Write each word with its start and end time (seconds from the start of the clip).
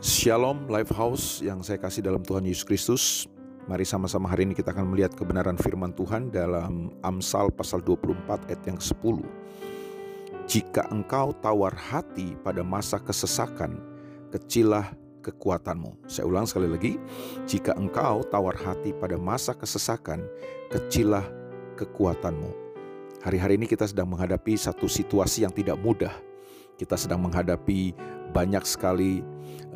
Shalom 0.00 0.64
Lifehouse 0.64 1.44
yang 1.44 1.60
saya 1.60 1.76
kasih 1.76 2.00
dalam 2.00 2.24
Tuhan 2.24 2.48
Yesus 2.48 2.64
Kristus. 2.64 3.04
Mari 3.68 3.84
sama-sama 3.84 4.32
hari 4.32 4.48
ini 4.48 4.56
kita 4.56 4.72
akan 4.72 4.96
melihat 4.96 5.12
kebenaran 5.12 5.60
firman 5.60 5.92
Tuhan 5.92 6.32
dalam 6.32 6.88
Amsal 7.04 7.52
pasal 7.52 7.84
24 7.84 8.48
ayat 8.48 8.64
yang 8.64 8.80
10. 8.80 8.96
Jika 10.48 10.88
engkau 10.88 11.36
tawar 11.44 11.76
hati 11.76 12.32
pada 12.40 12.64
masa 12.64 12.96
kesesakan, 12.96 13.76
kecilah 14.32 14.88
kekuatanmu. 15.20 16.08
Saya 16.08 16.24
ulang 16.24 16.48
sekali 16.48 16.72
lagi, 16.72 16.96
jika 17.44 17.76
engkau 17.76 18.24
tawar 18.24 18.56
hati 18.56 18.96
pada 18.96 19.20
masa 19.20 19.52
kesesakan, 19.52 20.24
kecilah 20.72 21.28
kekuatanmu. 21.76 22.48
Hari-hari 23.20 23.60
ini 23.60 23.68
kita 23.68 23.84
sedang 23.84 24.08
menghadapi 24.08 24.56
satu 24.56 24.88
situasi 24.88 25.44
yang 25.44 25.52
tidak 25.52 25.76
mudah. 25.76 26.29
Kita 26.80 26.96
sedang 26.96 27.20
menghadapi 27.28 27.92
banyak 28.32 28.64
sekali 28.64 29.20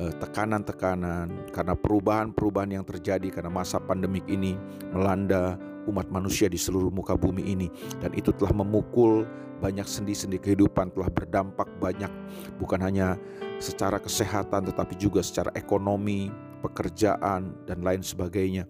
eh, 0.00 0.12
tekanan-tekanan 0.25 1.52
karena 1.52 1.77
perubahan-perubahan 1.77 2.80
yang 2.80 2.84
terjadi 2.88 3.28
karena 3.28 3.52
masa 3.52 3.77
pandemik 3.77 4.24
ini 4.24 4.56
melanda 4.88 5.61
umat 5.84 6.09
manusia 6.09 6.48
di 6.48 6.56
seluruh 6.56 6.88
muka 6.88 7.12
bumi 7.12 7.45
ini 7.45 7.69
dan 8.01 8.16
itu 8.16 8.33
telah 8.33 8.56
memukul 8.56 9.28
banyak 9.61 9.84
sendi-sendi 9.84 10.41
kehidupan 10.41 10.97
telah 10.97 11.12
berdampak 11.12 11.69
banyak 11.77 12.09
bukan 12.56 12.80
hanya 12.80 13.20
secara 13.61 14.00
kesehatan 14.00 14.64
tetapi 14.73 14.97
juga 14.97 15.20
secara 15.20 15.52
ekonomi, 15.52 16.33
pekerjaan 16.64 17.52
dan 17.69 17.84
lain 17.84 18.00
sebagainya. 18.00 18.64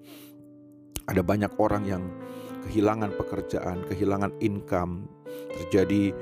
Ada 1.06 1.22
banyak 1.22 1.55
orang 1.62 1.86
yang 1.86 2.02
kehilangan 2.66 3.14
pekerjaan, 3.14 3.84
kehilangan 3.86 4.32
income, 4.41 5.06
terjadi 5.60 6.16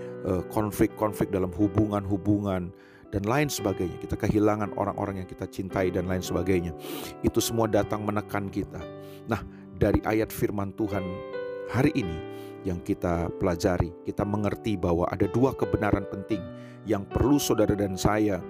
konflik-konflik 0.51 1.35
dalam 1.35 1.51
hubungan-hubungan 1.51 2.71
dan 3.13 3.23
lain 3.29 3.53
sebagainya. 3.53 4.01
Kita 4.01 4.17
kehilangan 4.17 4.73
orang-orang 4.81 5.23
yang 5.23 5.29
kita 5.29 5.45
cintai 5.45 5.93
dan 5.93 6.09
lain 6.09 6.25
sebagainya. 6.25 6.73
Itu 7.21 7.39
semua 7.45 7.69
datang 7.69 8.03
menekan 8.09 8.49
kita. 8.49 8.81
Nah, 9.29 9.45
dari 9.77 10.01
ayat 10.09 10.33
firman 10.33 10.73
Tuhan 10.79 11.05
hari 11.69 11.93
ini 11.93 12.19
yang 12.63 12.81
kita 12.81 13.29
pelajari, 13.37 13.93
kita 14.07 14.23
mengerti 14.25 14.79
bahwa 14.79 15.05
ada 15.11 15.29
dua 15.29 15.53
kebenaran 15.53 16.09
penting 16.09 16.41
yang 16.89 17.07
perlu 17.07 17.39
saudara 17.39 17.75
dan 17.75 17.95
saya 17.95 18.43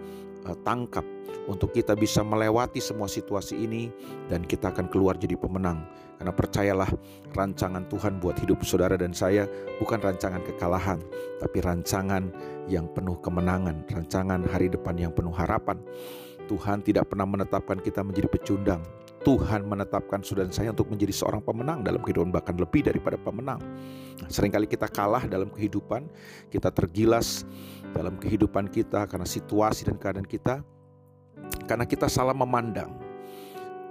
uh, 0.47 0.57
tangkap 0.63 1.05
untuk 1.51 1.75
kita 1.75 1.99
bisa 1.99 2.23
melewati 2.23 2.79
semua 2.79 3.11
situasi 3.11 3.59
ini 3.59 3.91
dan 4.31 4.47
kita 4.47 4.71
akan 4.71 4.87
keluar 4.91 5.19
jadi 5.19 5.35
pemenang. 5.35 5.83
Karena 6.23 6.31
percayalah 6.31 6.91
rancangan 7.35 7.83
Tuhan 7.91 8.23
buat 8.23 8.39
hidup 8.39 8.63
saudara 8.63 8.95
dan 8.95 9.11
saya 9.11 9.51
bukan 9.83 9.99
rancangan 9.99 10.39
kekalahan, 10.47 11.03
tapi 11.43 11.59
rancangan 11.59 12.31
yang 12.71 12.87
penuh 12.95 13.19
kemenangan, 13.19 13.83
rancangan 13.91 14.47
hari 14.47 14.71
depan 14.71 14.95
yang 14.95 15.11
penuh 15.11 15.35
harapan. 15.35 15.83
Tuhan 16.47 16.87
tidak 16.87 17.11
pernah 17.11 17.27
menetapkan 17.27 17.83
kita 17.83 18.07
menjadi 18.07 18.31
pecundang. 18.31 18.83
Tuhan 19.23 19.67
menetapkan 19.67 20.23
saudara 20.27 20.51
saya 20.51 20.75
untuk 20.75 20.91
menjadi 20.91 21.15
seorang 21.15 21.43
pemenang 21.47 21.87
dalam 21.87 22.03
kehidupan 22.03 22.35
bahkan 22.35 22.59
lebih 22.59 22.83
daripada 22.83 23.15
pemenang. 23.15 23.63
Seringkali 24.27 24.67
kita 24.67 24.91
kalah 24.91 25.27
dalam 25.31 25.51
kehidupan, 25.51 26.07
kita 26.51 26.75
tergilas 26.75 27.47
dalam 27.93 28.17
kehidupan 28.19 28.73
kita 28.73 29.05
karena 29.07 29.29
situasi 29.29 29.87
dan 29.87 29.97
keadaan 30.01 30.27
kita, 30.27 30.65
karena 31.69 31.85
kita 31.87 32.09
salah 32.09 32.35
memandang 32.35 32.91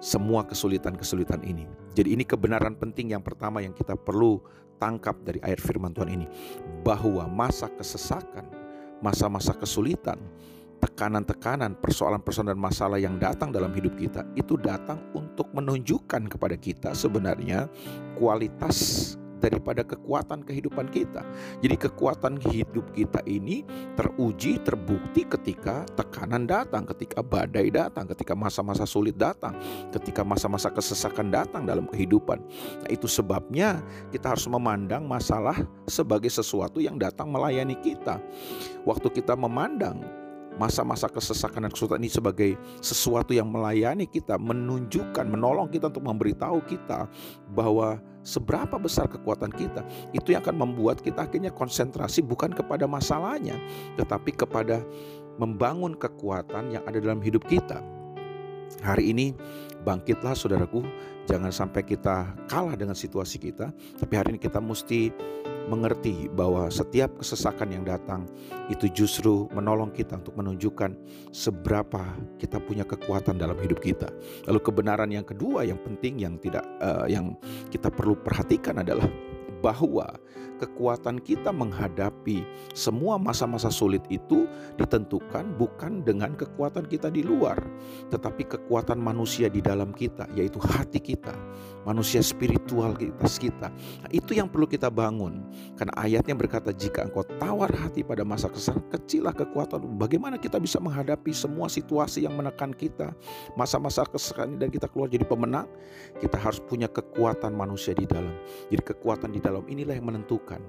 semua 0.02 0.42
kesulitan-kesulitan 0.44 1.46
ini. 1.46 1.70
Jadi 1.94 2.18
ini 2.18 2.26
kebenaran 2.26 2.74
penting 2.74 3.14
yang 3.14 3.22
pertama 3.22 3.62
yang 3.62 3.72
kita 3.72 3.94
perlu 3.94 4.42
tangkap 4.82 5.14
dari 5.22 5.38
ayat 5.46 5.62
firman 5.62 5.94
Tuhan 5.94 6.10
ini. 6.10 6.26
Bahwa 6.82 7.30
masa 7.30 7.70
kesesakan, 7.70 8.50
masa-masa 9.06 9.54
kesulitan, 9.54 10.18
tekanan-tekanan, 10.82 11.78
persoalan-persoalan 11.78 12.58
dan 12.58 12.60
masalah 12.60 12.98
yang 12.98 13.22
datang 13.22 13.54
dalam 13.54 13.70
hidup 13.78 13.94
kita 13.94 14.26
itu 14.34 14.58
datang 14.58 14.98
untuk 15.14 15.54
menunjukkan 15.54 16.26
kepada 16.26 16.58
kita 16.58 16.98
sebenarnya 16.98 17.70
kualitas 18.18 19.16
daripada 19.42 19.82
kekuatan 19.82 20.46
kehidupan 20.46 20.94
kita. 20.94 21.26
Jadi 21.66 21.76
kekuatan 21.76 22.38
hidup 22.46 22.94
kita 22.94 23.26
ini 23.26 23.66
teruji, 23.98 24.62
terbukti 24.62 25.26
ketika 25.26 25.84
tekanan 25.98 26.46
datang, 26.46 26.86
ketika 26.86 27.26
badai 27.26 27.74
datang, 27.74 28.06
ketika 28.06 28.38
masa-masa 28.38 28.86
sulit 28.86 29.18
datang, 29.18 29.58
ketika 29.90 30.22
masa-masa 30.22 30.70
kesesakan 30.70 31.34
datang 31.34 31.66
dalam 31.66 31.90
kehidupan. 31.90 32.38
Nah, 32.86 32.90
itu 32.94 33.10
sebabnya 33.10 33.82
kita 34.14 34.38
harus 34.38 34.46
memandang 34.46 35.10
masalah 35.10 35.58
sebagai 35.90 36.30
sesuatu 36.30 36.78
yang 36.78 37.02
datang 37.02 37.34
melayani 37.34 37.74
kita. 37.82 38.22
Waktu 38.86 39.10
kita 39.10 39.34
memandang 39.34 40.21
masa-masa 40.60 41.08
kesesakan 41.08 41.68
dan 41.68 41.72
kesulitan 41.72 42.02
ini 42.04 42.12
sebagai 42.12 42.52
sesuatu 42.84 43.32
yang 43.32 43.48
melayani 43.48 44.08
kita, 44.08 44.36
menunjukkan, 44.36 45.26
menolong 45.28 45.72
kita 45.72 45.88
untuk 45.88 46.04
memberitahu 46.04 46.60
kita 46.68 47.08
bahwa 47.56 48.00
seberapa 48.22 48.78
besar 48.78 49.08
kekuatan 49.08 49.50
kita. 49.54 49.82
Itu 50.12 50.36
yang 50.36 50.44
akan 50.44 50.58
membuat 50.68 51.00
kita 51.02 51.26
akhirnya 51.26 51.54
konsentrasi 51.54 52.22
bukan 52.26 52.52
kepada 52.52 52.86
masalahnya, 52.86 53.58
tetapi 53.98 54.36
kepada 54.36 54.84
membangun 55.40 55.96
kekuatan 55.96 56.76
yang 56.76 56.84
ada 56.86 57.00
dalam 57.00 57.24
hidup 57.24 57.42
kita. 57.48 57.82
Hari 58.82 59.14
ini 59.14 59.36
bangkitlah 59.84 60.34
saudaraku, 60.34 60.86
jangan 61.30 61.54
sampai 61.54 61.86
kita 61.86 62.34
kalah 62.50 62.74
dengan 62.78 62.98
situasi 62.98 63.38
kita, 63.38 63.70
tapi 64.00 64.14
hari 64.16 64.38
ini 64.38 64.40
kita 64.42 64.58
mesti 64.62 65.12
mengerti 65.70 66.32
bahwa 66.32 66.72
setiap 66.72 67.14
kesesakan 67.20 67.74
yang 67.74 67.84
datang 67.86 68.26
itu 68.72 68.88
justru 68.90 69.46
menolong 69.52 69.92
kita 69.94 70.18
untuk 70.18 70.38
menunjukkan 70.40 70.96
seberapa 71.30 72.02
kita 72.42 72.58
punya 72.64 72.88
kekuatan 72.88 73.38
dalam 73.38 73.58
hidup 73.60 73.82
kita. 73.84 74.10
Lalu 74.50 74.60
kebenaran 74.64 75.10
yang 75.12 75.26
kedua 75.28 75.68
yang 75.68 75.78
penting 75.82 76.22
yang 76.22 76.40
tidak 76.40 76.66
uh, 76.82 77.06
yang 77.06 77.36
kita 77.70 77.92
perlu 77.92 78.18
perhatikan 78.18 78.82
adalah 78.82 79.06
bahwa 79.62 80.10
kekuatan 80.62 81.18
kita 81.18 81.50
menghadapi 81.50 82.46
semua 82.78 83.18
masa-masa 83.18 83.74
sulit 83.74 84.06
itu 84.14 84.46
ditentukan 84.78 85.58
bukan 85.58 86.06
dengan 86.06 86.38
kekuatan 86.38 86.86
kita 86.86 87.10
di 87.10 87.26
luar, 87.26 87.58
tetapi 88.14 88.46
kekuatan 88.46 89.02
manusia 89.02 89.50
di 89.50 89.58
dalam 89.58 89.90
kita, 89.90 90.30
yaitu 90.38 90.62
hati 90.62 91.02
kita, 91.02 91.34
manusia 91.82 92.22
spiritual 92.22 92.94
kita. 92.94 93.26
kita. 93.42 93.74
Nah, 93.74 94.12
itu 94.14 94.38
yang 94.38 94.46
perlu 94.46 94.70
kita 94.70 94.94
bangun, 94.94 95.42
karena 95.74 95.94
ayatnya 95.98 96.38
berkata, 96.38 96.70
"Jika 96.70 97.10
engkau 97.10 97.26
tawar 97.42 97.74
hati 97.74 98.06
pada 98.06 98.22
masa 98.22 98.54
kesan, 98.54 98.78
kecilah 98.94 99.34
kekuatan." 99.34 99.98
Bagaimana 99.98 100.38
kita 100.38 100.62
bisa 100.62 100.78
menghadapi 100.78 101.34
semua 101.34 101.66
situasi 101.72 102.30
yang 102.30 102.38
menekan 102.38 102.70
kita, 102.76 103.18
masa-masa 103.58 104.06
kesesakan 104.06 104.62
dan 104.62 104.70
kita 104.70 104.86
keluar 104.94 105.10
jadi 105.10 105.26
pemenang? 105.26 105.66
Kita 106.22 106.38
harus 106.38 106.62
punya 106.62 106.86
kekuatan 106.86 107.58
manusia 107.58 107.98
di 107.98 108.06
dalam. 108.06 108.36
Jadi 108.70 108.84
kekuatan 108.94 109.34
di 109.34 109.42
dalam 109.42 109.51
dalam 109.52 109.68
inilah 109.68 110.00
yang 110.00 110.08
menentukan 110.08 110.64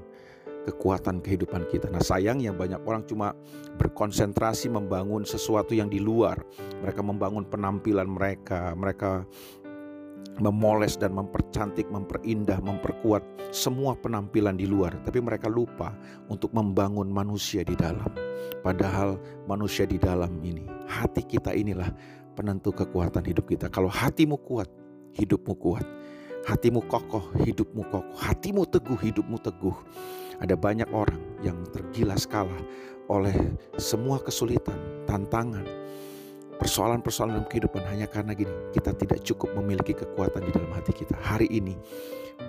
kekuatan 0.67 1.23
kehidupan 1.23 1.67
kita. 1.71 1.91
Nah, 1.91 2.03
sayangnya 2.03 2.55
banyak 2.55 2.83
orang 2.87 3.07
cuma 3.07 3.35
berkonsentrasi 3.79 4.71
membangun 4.71 5.27
sesuatu 5.27 5.75
yang 5.75 5.91
di 5.91 5.99
luar. 5.99 6.39
Mereka 6.83 7.03
membangun 7.03 7.47
penampilan 7.47 8.07
mereka, 8.07 8.75
mereka 8.75 9.27
memoles 10.39 10.97
dan 10.97 11.13
mempercantik, 11.13 11.91
memperindah, 11.91 12.63
memperkuat 12.63 13.21
semua 13.53 13.93
penampilan 13.99 14.57
di 14.57 14.65
luar, 14.65 14.97
tapi 15.05 15.21
mereka 15.21 15.51
lupa 15.51 15.93
untuk 16.33 16.55
membangun 16.57 17.11
manusia 17.11 17.61
di 17.67 17.77
dalam. 17.77 18.09
Padahal 18.65 19.21
manusia 19.45 19.85
di 19.85 20.01
dalam 20.01 20.41
ini, 20.41 20.65
hati 20.89 21.21
kita 21.27 21.53
inilah 21.53 21.91
penentu 22.33 22.73
kekuatan 22.73 23.23
hidup 23.29 23.45
kita. 23.45 23.69
Kalau 23.69 23.93
hatimu 23.93 24.41
kuat, 24.41 24.71
hidupmu 25.13 25.53
kuat. 25.61 25.85
Hatimu 26.43 26.83
kokoh, 26.91 27.23
hidupmu 27.47 27.87
kokoh. 27.87 28.19
Hatimu 28.19 28.67
teguh, 28.67 28.99
hidupmu 28.99 29.39
teguh. 29.39 29.77
Ada 30.43 30.59
banyak 30.59 30.91
orang 30.91 31.23
yang 31.47 31.55
tergilas 31.71 32.27
kalah 32.27 32.59
oleh 33.07 33.35
semua 33.79 34.19
kesulitan, 34.19 34.75
tantangan, 35.07 35.63
persoalan-persoalan 36.59 37.39
dalam 37.39 37.49
kehidupan 37.51 37.83
hanya 37.91 38.11
karena 38.11 38.35
gini, 38.35 38.51
kita 38.75 38.91
tidak 38.95 39.23
cukup 39.23 39.55
memiliki 39.55 39.95
kekuatan 39.95 40.43
di 40.43 40.51
dalam 40.51 40.71
hati 40.75 40.91
kita. 40.91 41.15
Hari 41.19 41.47
ini, 41.47 41.79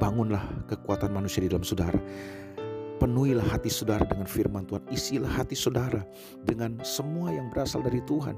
bangunlah 0.02 0.42
kekuatan 0.70 1.14
manusia 1.14 1.46
di 1.46 1.50
dalam 1.54 1.66
saudara. 1.66 1.98
Penuhilah 2.98 3.46
hati 3.46 3.68
saudara 3.68 4.06
dengan 4.10 4.26
firman 4.26 4.64
Tuhan. 4.66 4.86
Isilah 4.90 5.30
hati 5.30 5.54
saudara 5.54 6.02
dengan 6.42 6.80
semua 6.82 7.30
yang 7.30 7.52
berasal 7.52 7.84
dari 7.84 8.00
Tuhan 8.06 8.38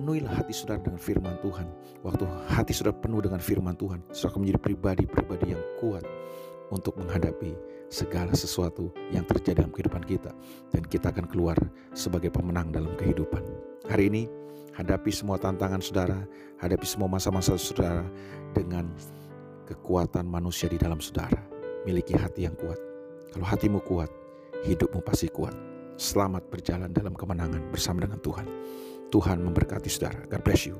penuhilah 0.00 0.32
hati 0.32 0.56
saudara 0.56 0.80
dengan 0.80 0.96
firman 0.96 1.36
Tuhan. 1.44 1.68
Waktu 2.00 2.24
hati 2.48 2.72
saudara 2.72 2.96
penuh 2.96 3.20
dengan 3.20 3.36
firman 3.36 3.76
Tuhan, 3.76 4.00
saudara 4.16 4.32
akan 4.32 4.40
menjadi 4.40 4.60
pribadi-pribadi 4.64 5.46
yang 5.52 5.62
kuat 5.76 6.08
untuk 6.72 6.96
menghadapi 6.96 7.52
segala 7.92 8.32
sesuatu 8.32 8.88
yang 9.12 9.28
terjadi 9.28 9.60
dalam 9.60 9.68
kehidupan 9.76 10.00
kita. 10.08 10.32
Dan 10.72 10.88
kita 10.88 11.12
akan 11.12 11.28
keluar 11.28 11.60
sebagai 11.92 12.32
pemenang 12.32 12.72
dalam 12.72 12.96
kehidupan. 12.96 13.44
Hari 13.92 14.08
ini, 14.08 14.22
hadapi 14.72 15.12
semua 15.12 15.36
tantangan 15.36 15.84
saudara, 15.84 16.24
hadapi 16.64 16.86
semua 16.88 17.12
masa-masa 17.12 17.60
saudara 17.60 18.08
dengan 18.56 18.88
kekuatan 19.68 20.24
manusia 20.24 20.72
di 20.72 20.80
dalam 20.80 21.04
saudara. 21.04 21.44
Miliki 21.84 22.16
hati 22.16 22.48
yang 22.48 22.56
kuat. 22.56 22.80
Kalau 23.36 23.44
hatimu 23.44 23.84
kuat, 23.84 24.08
hidupmu 24.64 25.04
pasti 25.04 25.28
kuat. 25.28 25.52
Selamat 26.00 26.48
berjalan 26.48 26.88
dalam 26.88 27.12
kemenangan 27.12 27.68
bersama 27.68 28.08
dengan 28.08 28.16
Tuhan. 28.24 28.48
Tuhan 29.10 29.42
memberkati 29.42 29.90
saudara. 29.90 30.22
God 30.30 30.42
bless 30.46 30.70
you. 30.70 30.78